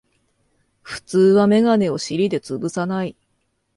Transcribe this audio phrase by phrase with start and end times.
[0.81, 3.15] 普通はメガネを尻でつぶさない